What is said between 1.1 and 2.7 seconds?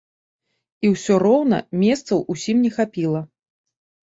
роўна, месцаў усім